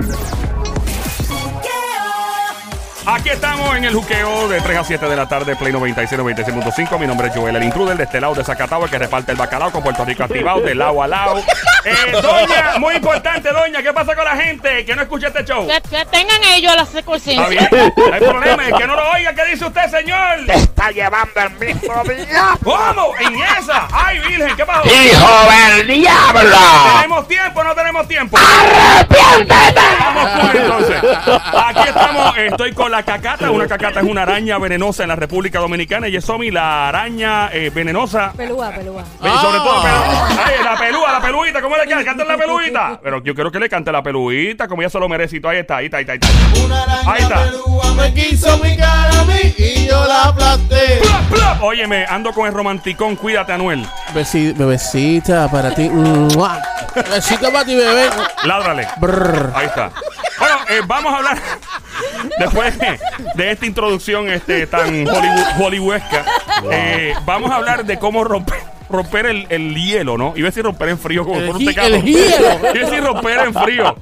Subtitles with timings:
[0.00, 0.49] Thank you.
[3.06, 6.98] Aquí estamos en el juqueo de 3 a 7 de la tarde, Play 96, 96.5.
[6.98, 9.38] Mi nombre es Joel, el intruder de este lado de Zacatau, el que reparte el
[9.38, 11.38] bacalao con Puerto Rico activado, de lado a lado.
[11.84, 15.66] Eh, doña, muy importante, doña, ¿qué pasa con la gente que no escucha este show?
[15.66, 17.48] Que, que tengan ellos la Está secuencia.
[17.48, 19.32] bien, no hay problema, es que no lo oiga.
[19.34, 20.44] ¿Qué dice usted, señor?
[20.46, 22.50] Te está llevando el mismo día.
[22.62, 23.14] ¿Cómo?
[23.18, 23.88] ¿En esa?
[23.92, 24.54] ¡Ay, virgen!
[24.56, 24.84] ¿Qué pasó?
[24.86, 26.58] ¡Hijo del diablo!
[26.96, 28.36] ¿Tenemos tiempo o no tenemos tiempo?
[28.38, 29.80] ¡Arrepiéntete!
[30.00, 31.02] Vamos con entonces.
[31.66, 32.36] Aquí estamos.
[32.36, 33.50] Estoy con la cacata.
[33.50, 36.08] Una cacata es una araña venenosa en la República Dominicana.
[36.08, 38.32] Y Somi, la araña eh, venenosa.
[38.36, 39.04] Pelúa, pelúa.
[39.20, 40.28] Sobre todo, pelúa,
[41.60, 42.04] peluita, ¿cómo le queda?
[42.04, 43.00] Canta la peluita.
[43.02, 45.48] Pero yo quiero que le cante la peluita, como ella se lo todo.
[45.50, 46.12] Ahí está, ahí está, ahí está.
[46.12, 46.64] Ahí está.
[46.64, 47.44] Una araña Ahí está.
[47.44, 51.00] pelúa me quiso mi cara a mí y yo la aplasté.
[51.60, 53.16] Óyeme, ando con el romanticón.
[53.16, 53.86] Cuídate, Anuel.
[54.14, 55.88] Besi- bebecita para ti.
[55.90, 56.60] ¡Mua!
[57.10, 58.08] Besito para ti, bebé.
[58.44, 58.86] Ládrale.
[58.98, 59.52] Brr.
[59.54, 59.90] Ahí está.
[60.38, 61.38] Bueno, eh, vamos a hablar
[62.38, 62.98] después de,
[63.34, 66.24] de esta introducción este, tan Hollywood, hollywoodesca.
[66.70, 68.58] eh, vamos a hablar de cómo romper,
[68.90, 70.32] romper el, el hielo, ¿no?
[70.36, 71.88] Iba a decir romper en frío como El por un tecato.
[71.94, 72.46] el hielo.
[72.60, 73.96] Iba a decir romper en frío.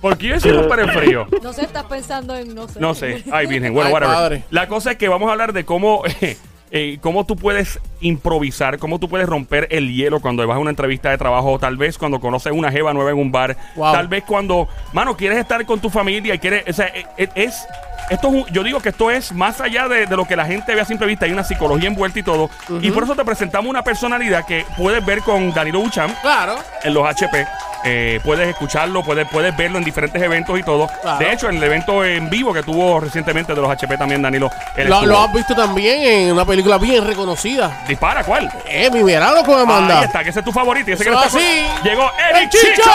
[0.00, 1.26] ¿Por qué iba a decir romper en frío?
[1.42, 2.80] No sé, estás pensando en no sé.
[2.80, 3.24] No sé.
[3.32, 3.72] Ay, virgen.
[3.72, 4.14] Bueno, Ay, whatever.
[4.14, 4.44] padre.
[4.50, 6.36] La cosa es que vamos a hablar de cómo, eh,
[6.76, 10.70] eh, cómo tú puedes improvisar, cómo tú puedes romper el hielo cuando vas a una
[10.70, 13.92] entrevista de trabajo, tal vez cuando conoces una jeva nueva en un bar, Wow.
[13.92, 17.28] tal vez cuando, mano, quieres estar con tu familia y quieres, o sea, eh, eh,
[17.36, 17.64] es...
[18.10, 20.44] Esto es un- yo digo que esto es más allá de, de lo que la
[20.44, 22.50] gente ve a simple vista, hay una psicología envuelta y todo.
[22.82, 26.56] Y por eso te presentamos una personalidad que puedes ver con Danilo Buchan Claro.
[26.82, 27.46] en los HP.
[27.84, 30.88] Eh, puedes escucharlo, puedes, puedes verlo en diferentes eventos y todo.
[31.02, 31.18] Claro.
[31.18, 34.50] De hecho, en el evento en vivo que tuvo recientemente de los HP también, Danilo.
[34.86, 37.82] Lo, lo has visto también en una película bien reconocida.
[37.86, 38.50] Dispara, ¿cuál?
[38.66, 39.98] Eh, mi verano que me manda.
[40.00, 40.90] Ahí está, que ese es tu favorito.
[40.90, 41.38] y ese que está- así.
[41.84, 42.66] Llegó Eric ¡El Chicho!
[42.74, 42.90] Chicho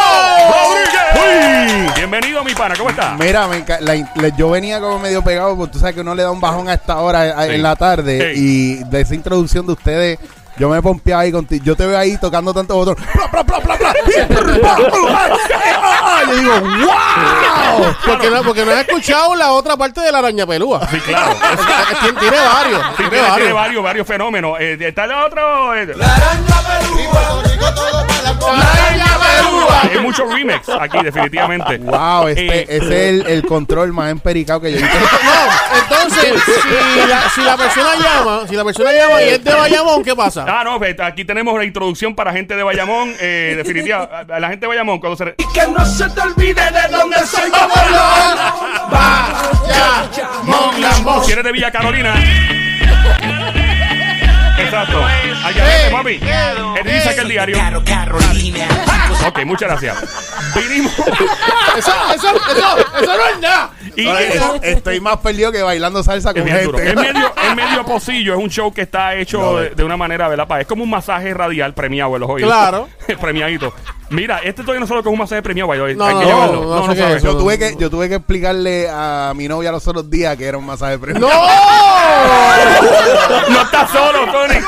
[1.15, 1.95] Rodríguez.
[1.95, 2.75] Bienvenido, mi pana.
[2.77, 3.15] ¿Cómo está?
[3.19, 6.15] Mira, me la in- le- yo venía como medio pegado, porque tú sabes que uno
[6.15, 7.51] le da un bajón a esta hora a- Sí.
[7.53, 8.33] en la tarde.
[8.33, 8.39] Sí.
[8.81, 10.19] Y de esa introducción de ustedes,
[10.59, 11.63] yo me pompeaba ahí contigo.
[11.65, 13.03] Yo te veo ahí tocando tantos botones.
[13.13, 13.93] Bla, bla, bla, bla, bla.
[16.29, 17.95] Yo digo, ¡wow!
[18.05, 20.87] Porque no, porque no has escuchado la otra parte de la araña pelúa.
[20.91, 21.35] Sí, claro.
[22.01, 22.81] tiene, tiene varios.
[22.97, 23.83] Sí, tiene varios.
[23.83, 24.59] varios, fenómenos.
[24.59, 25.73] Eh, está el otro.
[25.75, 28.18] eh, La araña pelúa.
[29.81, 31.77] Hay muchos remix aquí, definitivamente.
[31.77, 32.27] ¡Wow!
[32.27, 34.97] Eh, Este, ese es el, el control más empericado que yo he visto.
[35.29, 39.53] No, entonces, si la, si la persona llama, si la persona llama y es de
[39.53, 40.45] Bayamón, ¿qué pasa?
[40.47, 43.13] Ah, no, pues, aquí tenemos la introducción para gente de Bayamón.
[43.19, 45.35] Eh, definitiva, a- la gente de Bayamón, cuando se.
[45.53, 47.49] Que no se te olvide de dónde soy
[48.91, 51.23] Bayamón, Lambón.
[51.25, 52.13] Si eres de Villa Carolina.
[54.69, 55.03] Exacto.
[55.03, 56.19] Allá vete, papi.
[56.77, 57.57] Él dice que el diario.
[59.27, 60.28] Ok, muchas gracias.
[60.55, 60.93] Vinimos.
[61.77, 63.71] Eso, eso, eso, eso no es nada.
[63.95, 66.77] Y Ahora, eso es- estoy más perdido que bailando salsa es con bien duro.
[66.79, 66.89] gente.
[67.07, 69.71] Es medio, es medio pocillo, es un show que está hecho No, de, eh.
[69.75, 70.47] de una manera, ¿verdad?
[70.47, 70.59] pa?
[70.59, 72.49] Es como un masaje radial premiado en los oídos.
[72.49, 72.89] Claro.
[73.21, 73.73] Premiadito.
[74.09, 75.69] Mira, este todavía no sabe lo que es un masaje premiado.
[75.69, 76.61] No, Hay que no, llevarlo.
[76.75, 77.15] no sé qué sabe.
[77.17, 77.37] es Yo eso.
[77.39, 80.65] tuve, que, yo tuve que explicarle a mi novia los otros días que era un
[80.65, 81.21] masaje premio.
[81.21, 81.29] ¡No!
[83.49, 84.59] No estás solo, Tony.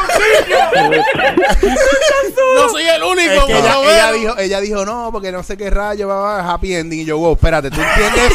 [2.56, 3.34] No soy el único.
[3.34, 6.76] Es que ella dijo, ella dijo, no, porque no sé qué rayo va a happy
[6.76, 7.02] ending.
[7.02, 8.34] Y yo, wow, espérate, ¿tú entiendes,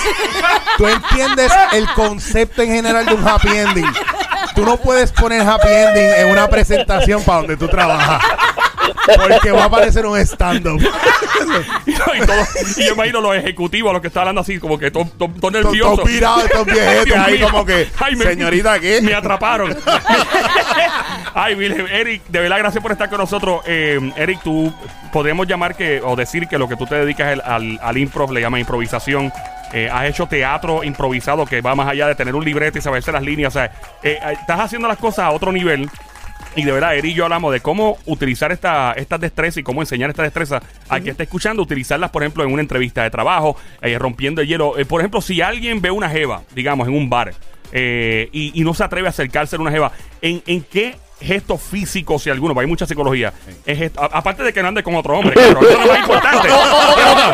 [0.79, 3.87] tú entiendes el concepto en general de un happy ending.
[4.55, 8.23] Tú no puedes poner happy ending en una presentación para donde tú trabajas.
[9.07, 10.81] Porque va a aparecer un stand-up.
[11.87, 12.47] y, todo-
[12.77, 15.51] y yo imagino los ejecutivos, los que están hablando así, como que todos todo, todo
[15.51, 15.97] nerviosos.
[15.97, 17.49] Todos pirados, estos viejetes Dios ahí mío.
[17.51, 19.01] como que, Ay, me- señorita, ¿qué?
[19.03, 19.77] Me atraparon.
[21.35, 21.55] Ay,
[21.93, 23.61] Eric, de verdad, gracias por estar con nosotros.
[23.67, 24.73] Eh, Eric, tú
[25.13, 28.33] podríamos llamar que, o decir que lo que tú te dedicas al, al, al improv,
[28.33, 29.33] le llaman improvisación.
[29.73, 33.11] Eh, has hecho teatro improvisado que va más allá de tener un libreto y saberse
[33.13, 33.55] las líneas.
[33.55, 33.67] O sea,
[34.03, 35.91] eh, eh, estás haciendo las cosas a otro nivel.
[36.55, 39.83] Y de verdad, Eric y yo hablamos de cómo utilizar esta, estas destrezas y cómo
[39.83, 43.57] enseñar esta destreza al que está escuchando, utilizarlas, por ejemplo, en una entrevista de trabajo,
[43.83, 44.79] eh, rompiendo el hielo.
[44.79, 47.35] Eh, por ejemplo, si alguien ve una jeva, digamos, en un bar,
[47.73, 51.57] eh, y, y no se atreve a acercarse a una jeva, ¿en, en qué gesto
[51.59, 53.33] físico, si alguno, hay mucha psicología,
[53.65, 55.87] es gesto- a- aparte de que no ande con otro hombre, claro, eso es lo
[55.93, 56.49] más importante.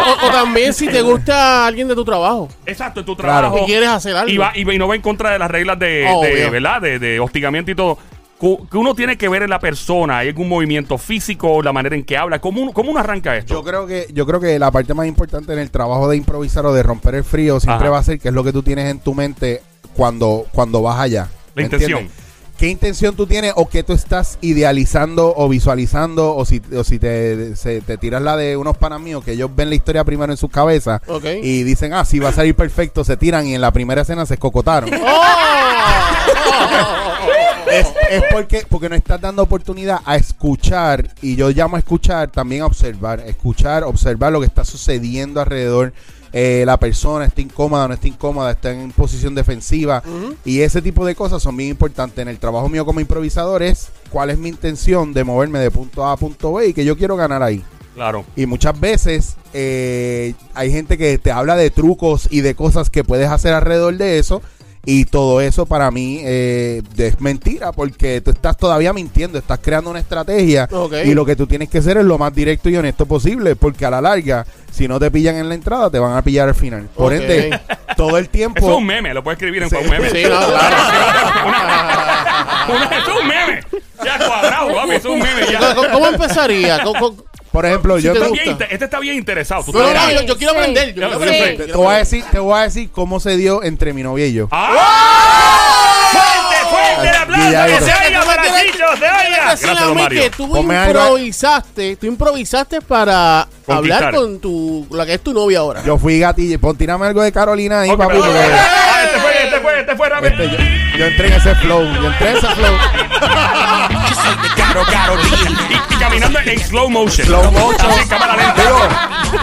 [0.03, 3.41] O, o- o también si te gusta alguien de tu trabajo Exacto, en tu Claro.
[3.49, 3.65] trabajo.
[3.65, 4.31] y quieres hacer algo.
[4.32, 6.81] y, va, y, no va en contra de las reglas de, de, ¿verdad?
[6.81, 7.99] De, de hostigamiento y todo.
[8.71, 12.03] Que uno tiene que ver en la persona, hay algún movimiento físico, la manera en
[12.03, 13.55] que habla, ¿cómo uno, cómo uno arranca esto?
[13.55, 16.67] Yo creo que yo creo que la parte más importante en el trabajo de improvisar
[16.67, 17.91] o de romper el frío siempre Ajá.
[17.93, 19.62] va a ser que es lo que tú tienes en tu mente
[19.94, 21.29] cuando cuando vas allá.
[21.55, 21.91] La ¿me intención.
[22.00, 22.23] entiendes?
[22.59, 26.35] ¿Qué intención tú tienes o qué tú estás idealizando o visualizando?
[26.37, 29.50] O si, o si te, se- te tiras la de unos panas míos que ellos
[29.55, 31.00] ven la historia primero en sus cabezas
[31.43, 34.27] y dicen, ah, sí, va a salir perfecto, se tiran y en la primera escena
[34.27, 34.91] se escocotaron.
[37.73, 42.31] es, es porque, porque no estás dando oportunidad a escuchar, y yo llamo a escuchar
[42.31, 45.93] también a observar, escuchar, observar lo que está sucediendo alrededor.
[46.35, 50.03] Eh, la persona está incómoda, no está incómoda, está en posición defensiva.
[50.45, 52.19] Y ese tipo de cosas son bien importantes.
[52.23, 56.07] En el trabajo mío como improvisador es cuál es mi intención de moverme de punto
[56.07, 57.63] A a punto B y que yo quiero ganar ahí.
[57.95, 58.25] Claro.
[58.35, 63.05] Y muchas veces eh, hay gente que te habla de trucos y de cosas que
[63.05, 64.41] puedes hacer alrededor de eso.
[64.84, 69.90] Y todo eso para mí eh, es mentira porque tú estás todavía mintiendo, estás creando
[69.90, 70.69] una estrategia
[71.05, 73.87] y lo que tú tienes que hacer es lo más directo y honesto posible porque
[73.87, 76.56] a la larga, si no te pillan en la entrada, te van a pillar al
[76.56, 76.88] final.
[76.96, 77.61] Por ende,
[77.96, 78.58] todo el tiempo...
[78.58, 79.76] Eso es un meme, lo puedes escribir en Sí.
[79.76, 80.11] un meme.
[80.11, 80.76] Sí, no, claro.
[82.75, 83.61] Una- es un meme.
[84.05, 85.43] Ya cuadrado, papi, es un meme.
[85.50, 85.75] Ya.
[85.76, 86.82] ¿Cómo, cómo empezaría?
[86.82, 88.43] ¿Cómo- cómo- Por ejemplo, Si yo te te, Está gusta.
[88.45, 89.63] bien inte- este está bien interesado.
[89.65, 90.21] Tú No, no, te no, dirás.
[90.23, 90.59] yo, yo quiero Sí.
[90.59, 90.89] aprender.
[90.89, 91.15] Yo quiero Sí.
[91.17, 91.57] aprender.
[91.59, 94.27] te- te voy a decir, te voy a decir cómo se dio entre mi novia
[94.27, 94.49] y yo.
[94.51, 96.09] ¡Ah!
[96.13, 97.67] ¡Fuerte, fuerte el aplauso!
[97.79, 99.37] ¡Que se oiga para Chicho, se oiga!
[99.45, 100.23] Gracias, don Mario.
[100.23, 105.83] que tú improvisaste, tú improvisaste para hablar con tu, la que es tu novia ahora.
[105.85, 106.59] Yo fui gatilla.
[106.59, 108.17] Pon, tírame algo de Carolina ahí, papi.
[109.87, 110.44] Pero- porque- Este fue, fue, fue rápido.
[110.44, 112.76] Este, yo, yo entré en ese flow, yo entré en ese flow.
[114.56, 117.26] Caro, caro, y, y caminando en slow motion.
[117.26, 117.90] Slow motion.
[117.90, 118.62] Así, cámara lenta.
[118.62, 118.79] Digo,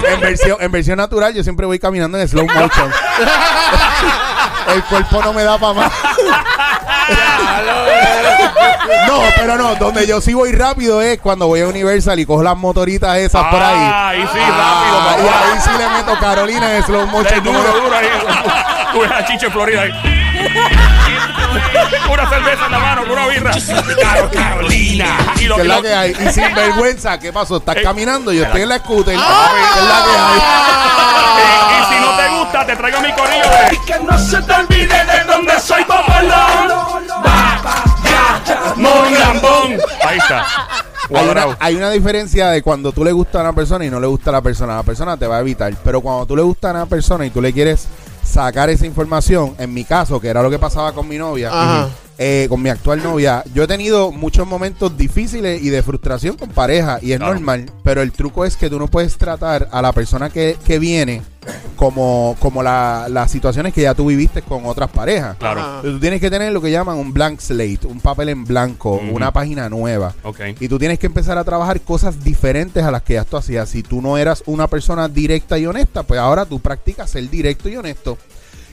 [0.08, 2.92] en versión, en versión natural, yo siempre voy caminando en slow motion.
[4.74, 5.92] El cuerpo no me da para más.
[9.08, 12.44] No, pero no, donde yo sí voy rápido es cuando voy a Universal y cojo
[12.44, 13.76] las motoritas esas por ahí.
[13.80, 17.44] Ah, ahí sí, Ah, rápido, y ahí sí le meto Carolina en slow motion.
[17.44, 18.08] duro, duro ahí.
[18.94, 19.92] Tú ves a Chicho en Florida ahí.
[22.12, 23.52] Una cerveza en la mano, con una birra.
[24.02, 25.18] Caro, Carolina.
[25.40, 26.12] Y lo, y es la que hay.
[26.12, 27.58] Y sin vergüenza, ¿qué pasó?
[27.58, 29.16] Estás Eh, caminando, yo estoy en la scooter.
[29.20, 29.50] Ah.
[29.74, 30.40] ¿Qué es la que hay?
[31.40, 33.76] y, y si no te gusta, te traigo mi corillo de.
[33.76, 36.90] Y que no se te olvide de dónde soy popolón.
[38.76, 39.78] Mon Lambón.
[40.08, 40.46] Ahí está.
[41.16, 44.00] Hay una, hay una diferencia de cuando tú le gusta a una persona y no
[44.00, 44.76] le gusta a la persona.
[44.76, 45.74] La persona te va a evitar.
[45.84, 47.88] Pero cuando tú le gusta a una persona y tú le quieres
[48.30, 51.90] sacar esa información, en mi caso, que era lo que pasaba con mi novia.
[52.22, 56.50] Eh, con mi actual novia, yo he tenido muchos momentos difíciles y de frustración con
[56.50, 57.34] pareja y es Claro.
[57.36, 57.72] normal.
[57.82, 61.22] Pero el truco es que tú no puedes tratar a la persona que, que viene
[61.78, 65.38] como, como la- las situaciones que ya tú viviste con otras parejas.
[65.38, 65.62] Claro.
[65.62, 65.82] Ajá.
[65.82, 69.32] Tú tienes que tener lo que llaman un blank slate, un papel en blanco, una
[69.32, 70.14] página nueva.
[70.24, 70.42] Ok.
[70.60, 73.70] Y tú tienes que empezar a trabajar cosas diferentes a las que ya tú hacías.
[73.70, 77.70] Si tú no eras una persona directa y honesta, pues ahora tú practicas ser directo
[77.70, 78.18] y honesto.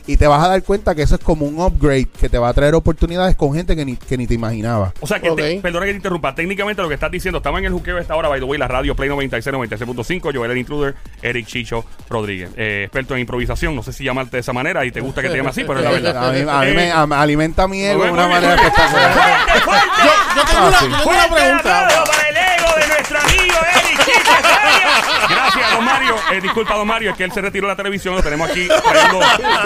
[0.09, 2.49] Y te vas a dar cuenta que eso es como un upgrade que te va
[2.49, 4.93] a traer oportunidades con gente que ni, que ni te imaginaba.
[5.01, 5.37] O sea que, Ok.
[5.37, 6.35] te- perdona que te interrumpa.
[6.35, 8.69] Técnicamente lo que estás diciendo, estamos en el juqueo esta hora, by the way, la
[8.69, 13.75] radio Play 96, 96.5, Joel el Intruder, Eric Chicho Rodríguez, eh, experto en improvisación.
[13.75, 15.81] No sé si llamarte de esa manera y te gusta que te llame así, pero
[15.81, 16.17] es la verdad.
[16.29, 19.13] A mí, a mí me Eh, a- alimenta mi ego de una bien, manera espectacular.
[19.13, 19.87] ¡Fuerte, fuerte!
[20.05, 20.91] Yo, yo tengo, una, Fácil.
[20.91, 21.89] yo tengo una ¡Fuerte el pregunta.
[22.07, 25.29] para el ego de nuestro amigo Eric Chicho Rodríguez!
[25.29, 26.15] Gracias, don Mario.
[26.37, 28.15] Eh, disculpa, don Mario, es que él se retiró de la televisión.
[28.15, 29.21] Lo tenemos aquí trayendo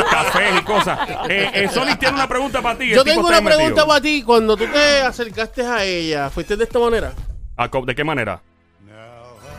[0.08, 0.98] cafés y cosas.
[1.28, 2.90] Eh, eh, Sonic tiene una pregunta para ti.
[2.90, 3.86] Yo tengo una pregunta metido.
[3.88, 4.22] para ti.
[4.22, 7.12] Cuando tú te acercaste a ella, ¿fuiste de esta manera?
[7.56, 8.40] Ah, ¿De qué manera?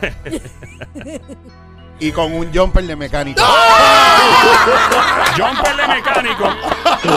[2.02, 3.40] Y con un jumper de mecánico.
[5.36, 6.44] Jumper de mecánico.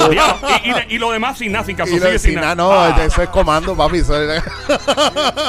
[0.10, 1.92] Diablo, y, y de- y lo demás sin nada, sin caso.
[1.92, 3.98] Y lo- sigue sin nada, no, Ah, eso es comando, papi.
[3.98, 4.44] eso es-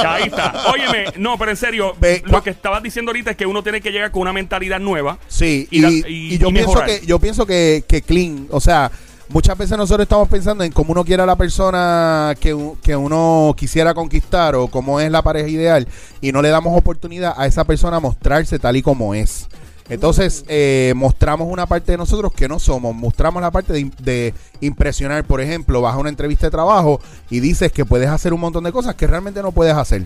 [0.05, 0.65] ahí está.
[0.73, 3.63] Óyeme, no, pero en serio, Ve, lo cua- que estabas diciendo ahorita es que uno
[3.63, 5.19] tiene que llegar con una mentalidad nueva.
[5.29, 6.87] Sí, Y yo, pienso mejorar.
[6.89, 8.91] que, yo pienso que, que clean, o sea,
[9.29, 13.55] muchas veces nosotros estamos pensando en cómo uno quiere a la persona que, que uno
[13.57, 15.89] quisiera conquistar o cómo es la pareja ideal
[16.21, 19.49] y no le damos oportunidad a esa persona a mostrarse tal y como es.
[19.89, 24.35] Entonces, eh, mostramos una parte de nosotros que no somos, mostramos la parte de, de
[24.61, 25.25] impresionar.
[25.25, 28.65] Por ejemplo, vas a una entrevista de trabajo y dices que puedes hacer un montón
[28.65, 30.05] de cosas que realmente no puedes hacer.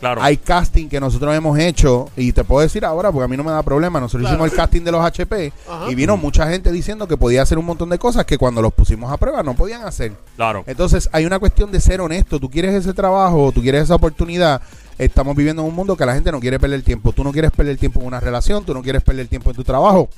[0.00, 0.22] Claro.
[0.22, 3.42] Hay casting que nosotros hemos hecho y te puedo decir ahora porque a mí no
[3.44, 3.98] me da problema.
[4.00, 4.34] Nosotros Claro.
[4.36, 5.90] hicimos el casting de los HP Ajá.
[5.90, 8.72] y vino mucha gente diciendo que podía hacer un montón de cosas que cuando los
[8.72, 10.12] pusimos a prueba no podían hacer.
[10.36, 10.62] Claro.
[10.66, 12.38] Entonces hay una cuestión de ser honesto.
[12.38, 14.62] Tú quieres ese trabajo, tú quieres esa oportunidad.
[14.98, 17.12] Estamos viviendo en un mundo que la gente no quiere perder tiempo.
[17.12, 19.62] Tú no quieres perder tiempo en una relación, tú no quieres perder tiempo en tu
[19.64, 20.08] trabajo.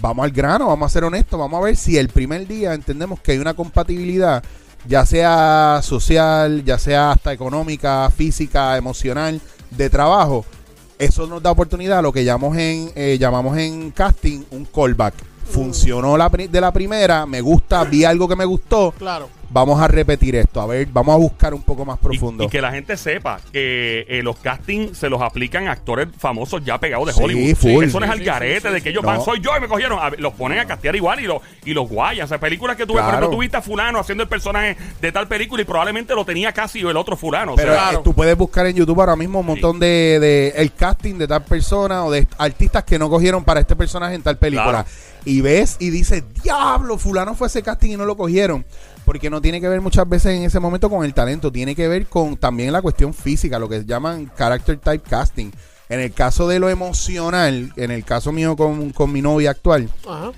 [0.00, 3.18] Vamos al grano, vamos a ser honestos, vamos a ver si el primer día entendemos
[3.20, 4.42] que hay una compatibilidad,
[4.86, 10.44] ya sea social, ya sea hasta económica, física, emocional, de trabajo.
[10.98, 15.14] Eso nos da oportunidad a lo que llamamos en, eh, llamamos en casting un callback.
[15.44, 19.28] Funcionó la de la primera, me gusta, vi algo que me gustó, Claro.
[19.50, 22.44] Vamos a repetir esto, a ver, vamos a buscar un poco más profundo.
[22.44, 26.64] Y, que la gente sepa que eh, los castings se los aplican a actores famosos
[26.64, 27.56] ya pegados de Sí, Hollywood.
[27.56, 27.84] full.
[27.84, 28.88] Eso no es Sí, al sí, garete sí, de que sí.
[28.90, 29.08] ellos No.
[29.08, 29.98] van, soy yo y me cogieron.
[29.98, 32.24] A los ponen a castear igual y, los y los guayan.
[32.24, 33.18] O sea, películas que tú ves, por Claro.
[33.18, 36.52] ejemplo, tú viste a fulano haciendo el personaje de tal película y probablemente lo tenía
[36.52, 37.52] casi el otro fulano.
[37.52, 40.52] o Pero sea, eh, tú puedes buscar en YouTube ahora mismo un montón de, de
[40.56, 44.22] el casting de tal persona o de artistas que no cogieron para este personaje en
[44.22, 44.84] tal película.
[44.84, 44.88] Claro.
[45.24, 48.64] Y ves y dices, diablo, fulano fue ese casting y no lo cogieron.
[49.08, 51.88] Porque no tiene que ver muchas veces en ese momento con el talento, tiene que
[51.88, 55.50] ver con también la cuestión física, lo que llaman character type casting.
[55.88, 59.88] En el caso de lo emocional, en el caso mío con, con mi novia actual,
[60.06, 60.32] Ajá.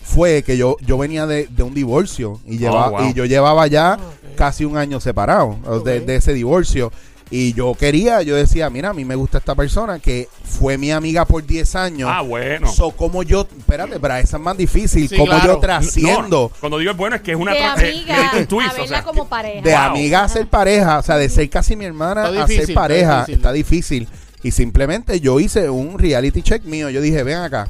[0.00, 3.10] fue que yo, yo venía de, de un divorcio y, lleva- Oh, wow.
[3.10, 4.34] y yo llevaba ya ok.
[4.36, 6.90] casi un año separado de, de ese divorcio.
[7.28, 10.92] Y yo quería, yo decía, mira, a mí me gusta esta persona que fue mi
[10.92, 12.08] amiga por 10 años.
[12.12, 12.70] ah, bueno.
[12.72, 15.54] So, como yo, espérate, pero esa es más difícil, Sí, como claro.
[15.54, 18.40] yo trasciendo No, cuando digo es bueno es que es una de eh, amiga es
[18.42, 19.60] un twist, a o verla sea, como pareja.
[19.62, 19.80] de Wow.
[19.80, 22.70] amiga a ser pareja, o sea, de ser casi mi hermana Está a difícil, ser
[22.70, 23.34] está pareja, difícil.
[23.34, 24.08] está difícil.
[24.44, 26.90] Y simplemente yo hice un reality check mío.
[26.90, 27.66] Yo dije, ven acá,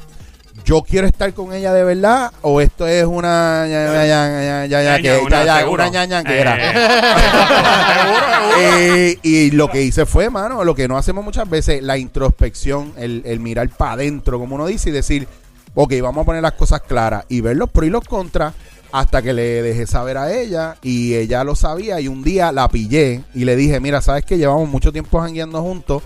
[0.65, 4.65] yo quiero estar con ella de verdad o esto es una ya, ya, ya, ya,
[4.65, 5.83] ya, ya, que- Ñaña, ya, ya, seguro.
[5.83, 6.55] una ñaña que era.
[6.73, 8.57] seguro, seguro.
[8.59, 12.93] Eh, y lo que hice fue, mano, lo que no hacemos muchas veces, la introspección,
[12.97, 15.27] el, el mirar para adentro, como uno dice, y decir,
[15.75, 18.53] ok, vamos a poner las cosas claras y ver los pros y los contras
[18.91, 22.67] hasta que le dejé saber a ella y ella lo sabía y un día la
[22.69, 26.03] pillé y le dije, mira, sabes que llevamos mucho tiempo jangueando juntos,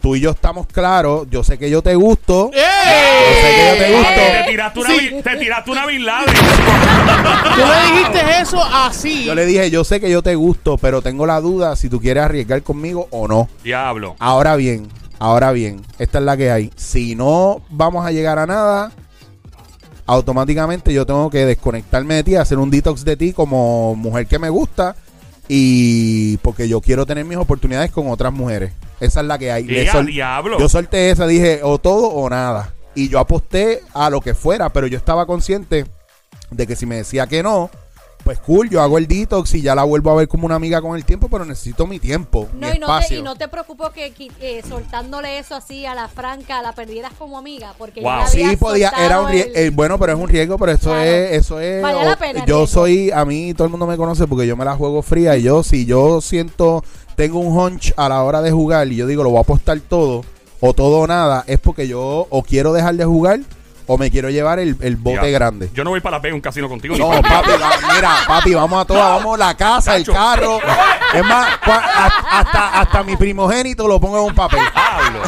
[0.00, 2.60] tú y yo estamos claros, yo sé que yo te gusto, ¡Eh!
[2.60, 4.20] yo sé que yo te gusto.
[4.44, 5.10] Te tiraste una, Sí.
[5.22, 6.34] Te tiraste una Bin Laden.
[6.34, 9.24] Tú le dijiste eso así.
[9.24, 12.00] Yo le dije, yo sé que yo te gusto, pero tengo la duda si tú
[12.00, 13.48] quieres arriesgar conmigo o no.
[13.64, 14.16] Diablo.
[14.18, 14.88] Ahora bien,
[15.18, 16.70] ahora bien, esta es la que hay.
[16.76, 18.92] Si no vamos a llegar a nada,
[20.06, 24.38] automáticamente yo tengo que desconectarme de ti, hacer un detox de ti como mujer que
[24.38, 24.96] me gusta
[25.48, 28.72] y porque yo quiero tener mis oportunidades con otras mujeres.
[29.00, 29.64] Esa es la que hay.
[29.64, 30.58] Le ¡Qué a sol- diablo!
[30.58, 32.74] yo solté esa, dije o todo o nada.
[32.94, 35.86] Y yo aposté a lo que fuera, pero yo estaba consciente
[36.50, 37.70] de que si me decía que no,
[38.28, 40.82] pues cool, yo hago el detox y ya la vuelvo a ver como una amiga
[40.82, 43.48] con el tiempo, pero necesito mi tiempo, No, mi y no, te, y no te
[43.48, 48.20] preocupes que eh, soltándole eso así a la franca, la perdieras como amiga, porque Wow.
[48.20, 51.00] ya Sí, podía, era un riesgo, el- bueno, pero es un riesgo, pero eso Claro.
[51.10, 52.66] es, eso es, Vale o- la pena yo riesgo.
[52.66, 55.44] soy, a mí todo el mundo me conoce porque yo me la juego fría y
[55.44, 56.84] yo, si yo siento,
[57.16, 59.80] tengo un hunch a la hora de jugar y yo digo, lo voy a apostar
[59.80, 60.22] todo,
[60.60, 63.40] o todo o nada, es porque yo o quiero dejar de jugar
[63.88, 65.70] o me quiero llevar el, el bote grande.
[65.74, 66.96] Yo no voy para la Vegas un casino contigo.
[66.96, 70.60] No, papi, va- mira, papi, vamos a todas, vamos a la casa, el carro.
[71.12, 74.60] Es más, cua- a- hasta, hasta mi primogénito lo pongo en un papel.
[74.60, 75.20] Diablo.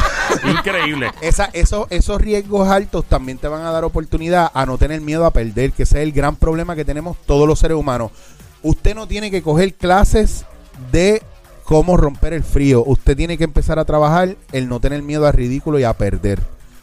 [0.59, 1.11] Increíble.
[1.21, 5.25] Esa, esos, esos riesgos altos también te van a dar oportunidad a no tener miedo
[5.25, 8.11] a perder, que ese es el gran problema que tenemos todos los seres humanos.
[8.63, 10.45] Usted no tiene que coger clases
[10.91, 11.23] de
[11.63, 12.83] cómo romper el frío.
[12.85, 16.39] Usted tiene que empezar a trabajar el no tener miedo al ridículo y a perder.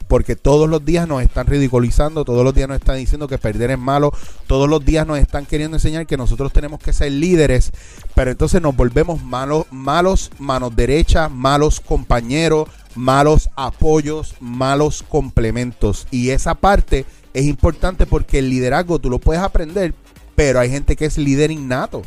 [0.08, 3.70] Porque todos los días nos están ridiculizando, todos los días nos están diciendo que perder
[3.70, 4.12] es malo,
[4.46, 7.70] todos los días nos están queriendo enseñar que nosotros tenemos que ser líderes,
[8.14, 16.06] pero entonces nos volvemos malos, malos manos derechas, malos compañeros, malos apoyos, malos complementos.
[16.10, 19.94] Y esa parte es importante porque el liderazgo tú lo puedes aprender,
[20.34, 22.02] pero hay gente que es líder innato.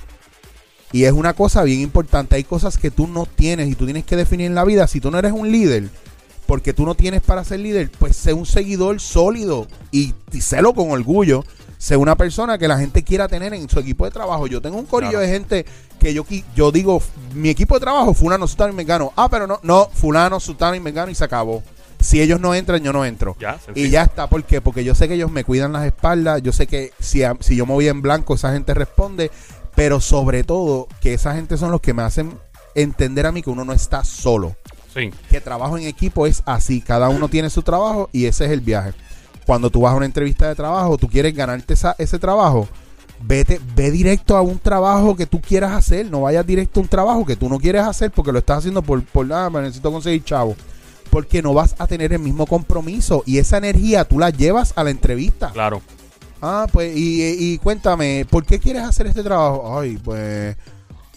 [0.94, 2.36] Y es una cosa bien importante.
[2.36, 4.88] Hay cosas que tú no tienes y tú tienes que definir en la vida.
[4.88, 5.90] Si tú no eres un líder,
[6.52, 10.74] porque tú no tienes para ser líder, pues sé un seguidor sólido y, y sélo
[10.74, 11.46] con orgullo.
[11.78, 14.48] Sé una persona que la gente quiera tener en su equipo de trabajo.
[14.48, 15.26] Yo tengo un corillo Claro.
[15.28, 15.66] de gente
[15.98, 17.02] que yo, yo digo,
[17.36, 19.14] mi equipo de trabajo, fulano, sutano y mengano.
[19.16, 21.64] Ah, pero no, no, fulano, sutano y mengano y se acabó.
[22.02, 23.38] Si ellos no entran, yo no entro.
[23.40, 24.60] Ya, y ya está, ¿por qué?
[24.60, 27.56] Porque yo sé que ellos me cuidan las espaldas, yo sé que si, a- si
[27.56, 29.32] yo me voy en blanco, esa gente responde,
[29.74, 32.38] pero sobre todo que esa gente son los que me hacen
[32.76, 34.58] entender a mí que uno no está solo
[34.94, 35.12] Sí.
[35.30, 36.82] que trabajo en equipo es así.
[36.82, 38.94] Cada uno tiene su trabajo y ese es el viaje.
[39.46, 42.68] Cuando tú vas a una entrevista de trabajo, tú quieres ganarte esa- ese trabajo,
[43.24, 46.06] vete, ve directo a un trabajo que tú quieras hacer.
[46.12, 48.82] No vayas directo a un trabajo que tú no quieres hacer porque lo estás haciendo
[48.82, 50.56] por, por nada, me necesito conseguir chavo.
[51.10, 54.84] Porque no vas a tener el mismo compromiso y esa energía tú la llevas a
[54.84, 55.50] la entrevista.
[55.52, 55.82] Claro.
[56.42, 57.22] Ah, pues, y,
[57.54, 59.78] y cuéntame, ¿por qué quieres hacer este trabajo?
[59.80, 60.56] Ay, pues,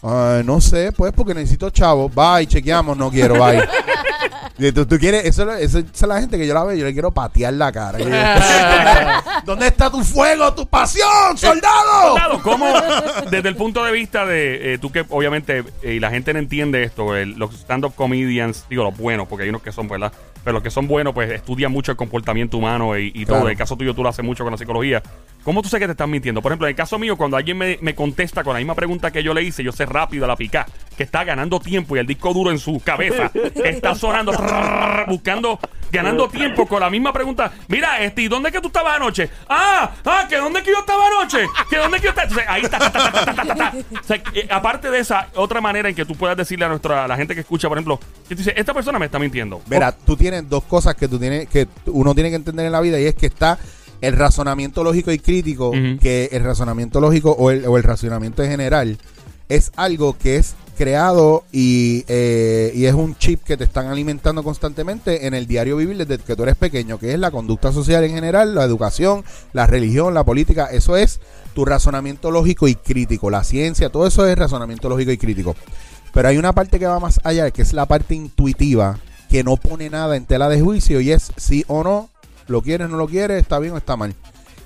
[0.04, 2.08] ay, no sé, pues porque necesito chavo.
[2.08, 3.66] Bye, chequeamos, no quiero, bye.
[4.72, 6.92] Tú, tú quieres, eso, eso- esa es la gente que yo la veo, yo le
[6.92, 7.98] quiero patear la cara.
[7.98, 8.06] Yo
[9.44, 12.14] ¿Dónde está tu fuego, tu pasión, soldado?
[12.14, 12.66] Claro, ¿cómo,
[13.30, 16.38] desde el punto de vista de eh, tú que obviamente, eh, y la gente no
[16.38, 20.12] entiende esto, los stand-up comedians, digo los buenos, porque hay unos que son, ¿verdad?
[20.44, 23.42] Pero los que son buenos, pues estudian mucho el comportamiento humano y, y todo.
[23.42, 25.02] En el caso tuyo, tú lo haces mucho con la psicología.
[25.42, 26.40] ¿Cómo tú sabes que te están mintiendo?
[26.42, 29.10] Por ejemplo, en el caso mío, cuando alguien me, me contesta con la misma pregunta
[29.10, 31.98] que yo le hice, yo sé rápido a la pica que está ganando tiempo y
[31.98, 33.30] el disco duro en su cabeza
[33.64, 34.32] está sonando,
[35.08, 35.58] buscando,
[35.94, 37.52] ganando tiempo con la misma pregunta.
[37.68, 39.30] Mira, este, ¿y dónde es que tú estabas anoche?
[39.48, 42.28] Ah, ah, que dónde es que yo estaba anoche, que dónde es que yo estaba.
[42.28, 43.72] Entonces, ahí está, ta, ta, ta, ta, ta, ta, ta.
[44.00, 47.04] O sea, eh, aparte de esa, otra manera en que tú puedas decirle a nuestra,
[47.04, 47.98] a la gente que escucha, por ejemplo,
[48.28, 49.62] que tú dices, esta persona me está mintiendo.
[49.66, 52.80] Verá, tú tienes dos cosas que tú tienes que uno tiene que entender en la
[52.80, 53.58] vida y es que está
[54.00, 58.50] el razonamiento lógico y crítico, que el razonamiento lógico o el, o el razonamiento en
[58.50, 58.98] general
[59.48, 64.42] es algo que es creado y, eh, y es un chip que te están alimentando
[64.42, 68.04] constantemente en el diario vivir desde que tú eres pequeño, que es la conducta social
[68.04, 71.20] en general, la educación, la religión, la política, eso es
[71.54, 75.56] tu razonamiento lógico y crítico, la ciencia, todo eso es razonamiento lógico y crítico.
[76.12, 79.56] Pero hay una parte que va más allá, que es la parte intuitiva, que no
[79.56, 82.10] pone nada en tela de juicio y es sí o no,
[82.46, 84.14] lo quieres, no lo quieres, está bien o está mal.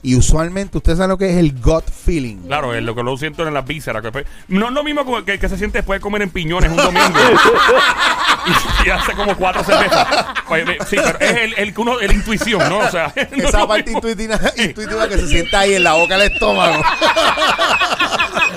[0.02, 2.36] Y usualmente usted sabe lo que es el gut feeling.
[2.46, 4.00] Claro, es lo que lo siento en las vísceras.
[4.02, 6.30] que fue- no es lo mismo como que, que se siente después de comer en
[6.30, 7.04] piñones un domingo.
[8.84, 10.06] y, y hace como cuatro cervezas.
[10.46, 12.78] Pues, sí, pero es el, el, que uno, el intuición, ¿no?
[12.78, 13.98] O sea, no es Esa lo parte mismo.
[14.08, 16.82] intuitiva, intuitiva que se sienta ahí en la boca del estómago.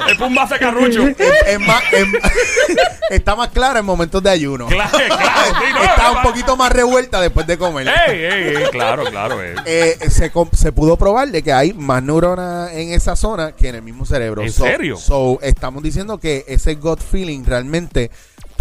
[0.10, 1.08] Es un vaso de carrucho.
[1.08, 1.18] es,
[1.48, 2.08] es más, es-
[3.10, 4.68] está más clara en momentos de ayuno.
[4.68, 5.56] Claro, claro.
[5.60, 7.88] sí, no, está un poquito más revuelta después de comer.
[7.88, 9.42] Ey, ey, ey, claro, claro.
[9.44, 9.56] eh.
[9.66, 13.70] Eh, se, com- se pudo probar de que hay más neuronas en esa zona que
[13.70, 14.42] en el mismo cerebro.
[14.42, 14.98] ¿En So- serio?
[14.98, 18.12] So, estamos diciendo que ese gut feeling realmente,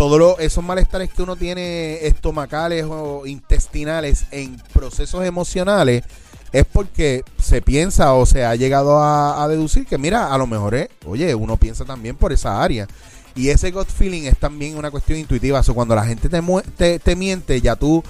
[0.08, 6.04] todos esos malestares que uno tiene estomacales o intestinales en procesos emocionales,
[6.52, 10.46] es porque se piensa o se ha llegado a, a deducir que, mira, a lo
[10.46, 12.86] mejor es, oye, uno piensa también por esa área.
[13.34, 15.62] Y ese gut feeling es también una cuestión intuitiva.
[15.62, 16.40] So, cuando la gente te,
[16.78, 18.02] te, te miente, ya tú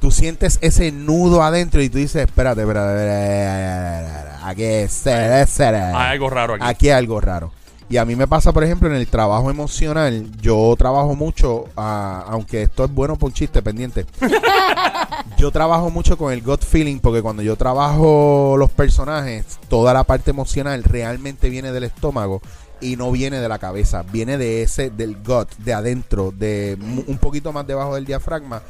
[0.00, 6.12] tú sientes ese nudo adentro y tú dices, espérate, espérate, espérate, aquí, es- es- Hay
[6.12, 6.64] algo raro aquí.
[6.66, 7.52] aquí hay algo raro.
[7.92, 12.24] Y a mí me pasa, por ejemplo, en el trabajo emocional, yo trabajo mucho, ah,
[12.26, 14.06] aunque esto es bueno por chiste pendiente,
[15.36, 20.04] yo trabajo mucho con el gut feeling porque cuando yo trabajo los personajes, toda la
[20.04, 22.40] parte emocional realmente viene del estómago
[22.80, 27.18] y no viene de la cabeza, viene de ese, del gut, de adentro, de un
[27.18, 28.62] poquito más debajo del diafragma.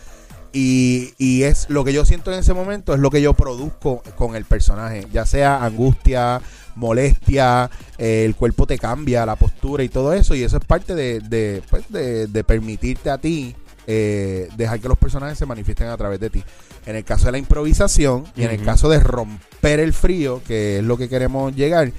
[0.52, 4.02] Y, y es lo que yo siento en ese momento, es lo que yo produzco
[4.16, 6.42] con el personaje, ya sea angustia,
[6.74, 10.94] molestia, eh, el cuerpo te cambia, la postura y todo eso, y eso es parte
[10.94, 13.54] de, de, pues, de, de permitirte a ti
[13.86, 16.44] eh, dejar que los personajes se manifiesten a través de ti.
[16.86, 20.78] En el caso de la improvisación y en el caso de romper el frío, que
[20.78, 21.92] es lo que queremos llegar,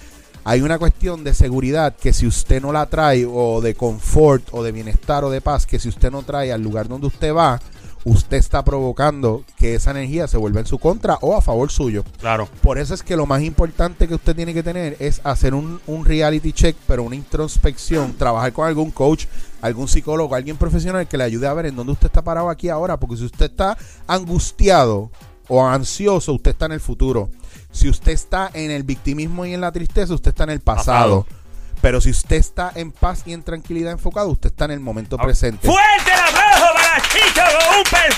[0.46, 4.62] hay una cuestión de seguridad que si usted no la trae, o de confort, o
[4.62, 7.62] de bienestar, o de paz, que si usted no trae al lugar donde usted va,
[8.06, 12.04] usted está provocando que esa energía se vuelva en su contra o a favor suyo.
[12.20, 12.48] Claro.
[12.62, 15.80] Por eso es que lo más importante que usted tiene que tener es hacer un,
[15.88, 19.26] un reality check, pero una introspección, trabajar con algún coach,
[19.62, 22.70] algún psicólogo, alguien profesional que le ayude a ver en dónde usted está parado aquí
[22.70, 25.12] ahora, porque si usted está angustiado
[25.48, 27.30] o ansioso, usted está en el futuro.
[27.72, 31.24] Si usted está en el victimismo y en la tristeza, usted está en el pasado.
[31.24, 31.44] Pasado.
[31.84, 35.18] Pero si usted está en paz y en tranquilidad enfocado, usted está en el momento
[35.18, 35.68] presente.
[35.68, 36.12] ¡Fuerte
[37.02, 38.16] Chicho con un pens-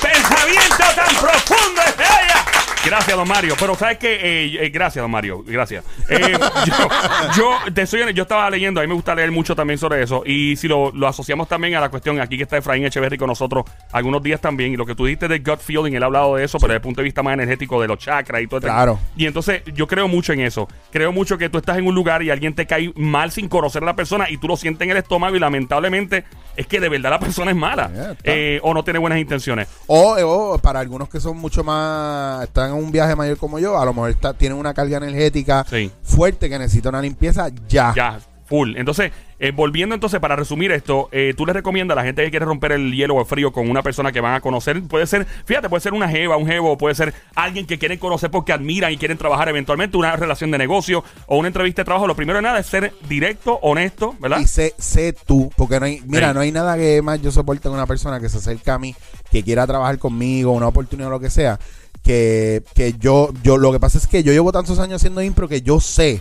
[0.00, 2.49] pensamiento tan profundo de ella!
[2.84, 3.54] Gracias, don Mario.
[3.58, 5.42] Pero sabes que, gracias, don Mario.
[5.46, 5.84] Gracias.
[6.08, 6.32] Eh,
[6.66, 6.88] yo,
[7.36, 10.22] yo, te soy yo estaba leyendo, a mí me gusta leer mucho también sobre eso.
[10.24, 13.28] Y si lo, lo asociamos también a la cuestión, aquí que está Efraín Echeverry con
[13.28, 14.72] nosotros algunos días también.
[14.72, 16.76] Y lo que tú dijiste de gut feeling, él ha hablado de eso, pero desde
[16.76, 18.58] el punto de vista más energético de los chakras y todo.
[18.58, 18.98] este- Claro.
[19.16, 20.66] Y entonces yo creo mucho en eso.
[20.90, 23.82] Creo mucho que tú estás en un lugar y alguien te cae mal sin conocer
[23.82, 26.24] a la persona y tú lo sientes en el estómago y lamentablemente
[26.56, 28.16] es que de verdad la persona es mala está.
[28.24, 29.68] eh, o no tiene buenas intenciones.
[29.86, 33.78] O, o para algunos que son mucho más, están en un viaje mayor como yo,
[33.78, 35.90] a lo mejor está, tienen una carga energética Sí.
[36.02, 37.92] fuerte que necesita una limpieza ya.
[37.94, 38.76] Ya, full.
[38.76, 42.30] Entonces, eh, volviendo entonces para resumir esto, eh, tú le recomiendas a la gente que
[42.30, 45.06] quiere romper el hielo o el frío con una persona que van a conocer, puede
[45.06, 48.52] ser, fíjate, puede ser una jeva, un jevo, puede ser alguien que quieren conocer porque
[48.52, 52.06] admiran y quieren trabajar eventualmente, una relación de negocio o una entrevista de trabajo.
[52.08, 54.40] Lo primero de nada es ser directo, honesto, ¿verdad?
[54.40, 56.34] Y sé, sé tú, porque no hay, mira, Sí.
[56.34, 58.94] no hay nada que más yo soporte con una persona que se acerca a mí,
[59.30, 61.58] que quiera trabajar conmigo, una oportunidad o lo que sea,
[62.10, 65.46] que, que yo, yo, lo que pasa es que yo llevo tantos años haciendo impro
[65.46, 66.20] que yo sé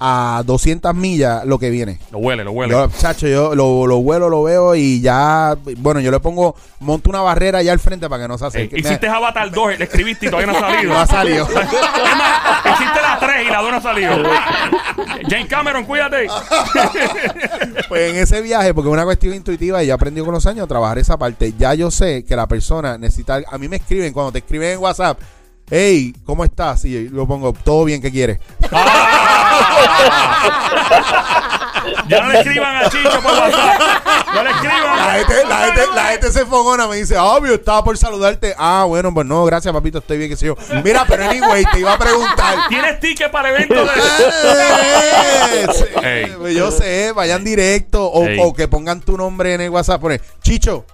[0.00, 1.98] a 200 millas lo que viene.
[2.10, 2.72] Lo huele, lo huele.
[2.72, 7.10] Yo, chacho, yo lo, lo vuelo, lo veo y ya, bueno, yo le pongo, monto
[7.10, 8.78] una barrera allá al frente para que no se acerque.
[8.78, 10.92] hiciste Avatar 2, le escribiste y todavía no ha salido.
[10.92, 11.48] No ha salido.
[12.74, 14.12] Hiciste la 3 y la 2 no ha salido.
[15.28, 16.26] James Cameron, cuídate.
[17.88, 20.64] Pues en ese viaje, porque es una cuestión intuitiva y ya aprendí con los años
[20.64, 23.42] a trabajar esa parte, ya yo sé que la persona necesita.
[23.48, 25.20] A mí me escriben, cuando te escriben en WhatsApp,
[25.70, 26.84] hey, ¿cómo estás?
[26.84, 28.38] Y yo pongo, todo bien, ¿qué quieres?
[32.08, 33.80] Ya no le escriban a Chicho por WhatsApp.
[34.34, 35.10] No le La escriban.
[35.18, 38.54] gente, la, gente, la gente se fogona, me dice, obvio, estaba por saludarte.
[38.58, 40.56] Ah, bueno, pues no, gracias, papito, estoy bien, que sé yo.
[40.84, 42.68] Mira, pero anyway, te iba a preguntar.
[42.68, 43.90] ¿Tienes ticket para el evento de.?
[46.02, 46.54] Ey.
[46.54, 48.38] Yo sé, vayan directo o, Ey.
[48.42, 50.00] o que pongan tu nombre en el WhatsApp.
[50.00, 50.84] Pone, Chicho,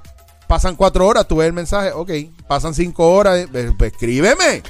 [0.52, 2.10] pasan cuatro horas, tú ves el mensaje, ok,
[2.46, 4.62] pasan cinco horas, eh, pues, pues, escríbeme,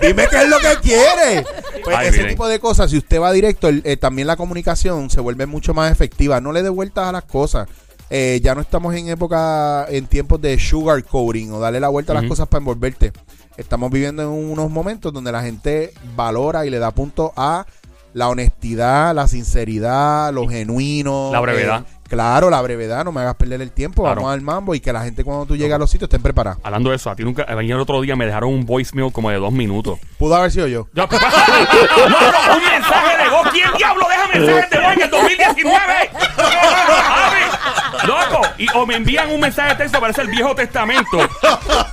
[0.00, 1.44] dime qué es lo que quieres.
[1.82, 2.30] Pues Ay, ese miren.
[2.34, 5.74] tipo de cosas, si usted va directo, el- eh, también la comunicación se vuelve mucho
[5.74, 6.40] más efectiva.
[6.40, 7.68] No le dé vueltas a las cosas.
[8.10, 12.12] Eh, ya no estamos en época, en tiempos de sugar coating o darle la vuelta
[12.12, 13.12] a las cosas para envolverte.
[13.58, 17.66] Estamos viviendo en unos momentos donde la gente valora y le da punto a
[18.14, 21.30] la honestidad, la sinceridad, lo genuino.
[21.32, 21.80] La brevedad.
[21.80, 24.22] eh, claro, la brevedad, no me hagas perder el tiempo, Claro.
[24.22, 26.60] vamos al mambo y que la gente cuando tú llegas a los sitios estén preparados.
[26.64, 27.42] Hablando de eso, a ti nunca.
[27.44, 29.98] El otro día me dejaron un voicemail como de dos minutos.
[30.18, 30.86] Pudo haber sido yo.
[30.94, 31.18] Yo- no,
[32.08, 33.48] no, un mensaje de voz.
[33.52, 36.10] ¿Quién diablo deja mensajes de voz en el 2019?
[38.06, 41.18] Loco, y, o me envían un mensaje de texto, parece el Viejo Testamento.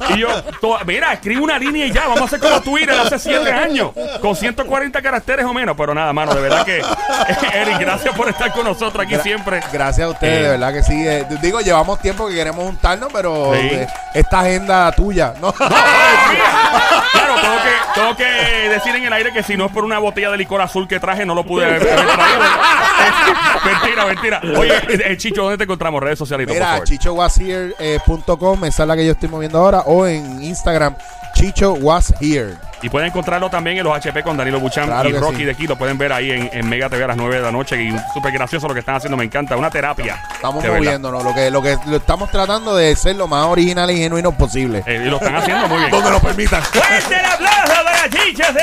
[0.09, 3.17] Y yo, to- mira, escribe una línea y ya, vamos a hacer como Twitter hace
[3.19, 5.75] siete años, con 140 caracteres o menos.
[5.77, 6.77] Pero nada, mano, de verdad que,
[7.53, 9.61] Eric, gracias por estar con nosotros aquí siempre.
[9.71, 10.43] Gracias a ustedes, Eh.
[10.43, 11.07] de verdad que sí.
[11.07, 13.59] Eh, digo, llevamos tiempo que queremos juntarnos, pero Sí.
[13.71, 15.51] eh, esta agenda tuya, ¿no?
[15.53, 19.99] Claro, tengo que, tengo que decir en el aire que si no es por una
[19.99, 22.41] botella de licor azul que traje, no lo pude haber haber traído.
[23.65, 24.41] mentira, mentira.
[24.57, 24.73] Oye,
[25.11, 26.01] eh, Chicho, ¿dónde te encontramos?
[26.01, 30.95] Redes sociales, Mira, chichowashere.com, esa es la que yo estoy moviendo ahora, o en Instagram,
[31.33, 32.55] Chicho Was Here.
[32.83, 35.45] Y pueden encontrarlo también en los HP con Danilo Buchan Claro y Rocky sí.
[35.45, 35.67] de aquí.
[35.67, 37.81] Lo pueden ver ahí en, en Mega TV a las 9 de la noche.
[37.81, 39.55] Y súper gracioso lo que están haciendo, me encanta.
[39.55, 40.19] Una terapia.
[40.33, 43.97] Estamos moviéndonos, lo que, lo que lo estamos tratando de ser lo más original y
[43.97, 44.83] genuino posible.
[44.87, 45.91] Eh, y lo están haciendo muy bien.
[45.91, 46.63] Donde lo permitan.
[46.63, 48.61] ¡Fuerte el aplauso de las chichas de!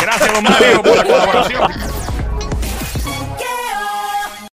[0.00, 2.07] Gracias, don Mario, por la colaboración.